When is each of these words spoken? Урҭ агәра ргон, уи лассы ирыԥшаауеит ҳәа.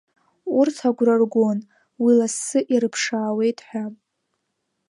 Урҭ 0.57 0.77
агәра 0.87 1.15
ргон, 1.21 1.59
уи 2.03 2.11
лассы 2.19 2.59
ирыԥшаауеит 2.73 3.59
ҳәа. 3.67 3.85